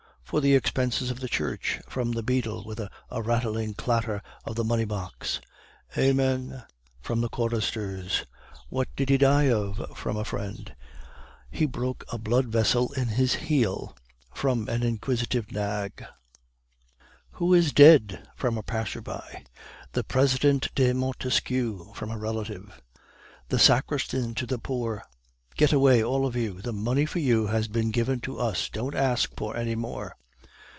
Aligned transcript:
"'For 0.23 0.39
the 0.39 0.55
expenses 0.55 1.11
of 1.11 1.19
the 1.19 1.27
church!' 1.27 1.81
(from 1.89 2.13
the 2.13 2.23
beadle, 2.23 2.63
with 2.63 2.79
a 2.79 2.89
rattling 3.21 3.73
clatter 3.73 4.21
of 4.45 4.55
the 4.55 4.63
money 4.63 4.85
box). 4.85 5.41
"'Amen' 5.97 6.63
(from 7.01 7.19
the 7.19 7.27
choristers). 7.27 8.25
"'What 8.69 8.87
did 8.95 9.09
he 9.09 9.17
die 9.17 9.49
of?' 9.49 9.91
(from 9.97 10.15
a 10.15 10.23
friend). 10.23 10.73
"'He 11.49 11.65
broke 11.65 12.05
a 12.13 12.17
blood 12.17 12.45
vessel 12.45 12.93
in 12.93 13.09
the 13.09 13.25
heel' 13.25 13.93
(from 14.33 14.69
an 14.69 14.83
inquisitive 14.83 15.47
wag). 15.53 16.05
"'Who 17.31 17.53
is 17.53 17.73
dead?' 17.73 18.25
(from 18.37 18.57
a 18.57 18.63
passer 18.63 19.01
by). 19.01 19.43
"'The 19.91 20.03
President 20.05 20.73
de 20.75 20.93
Montesquieu!' 20.93 21.91
(from 21.93 22.09
a 22.09 22.17
relative). 22.17 22.81
"The 23.49 23.59
sacristan 23.59 24.33
to 24.35 24.45
the 24.45 24.59
poor, 24.59 25.03
'Get 25.57 25.73
away, 25.73 26.01
all 26.01 26.25
of 26.25 26.37
you; 26.37 26.61
the 26.61 26.71
money 26.71 27.05
for 27.05 27.19
you 27.19 27.47
has 27.47 27.67
been 27.67 27.91
given 27.91 28.21
to 28.21 28.39
us; 28.39 28.69
don't 28.69 28.95
ask 28.95 29.33
for 29.35 29.57
any 29.57 29.75
more. 29.75 30.15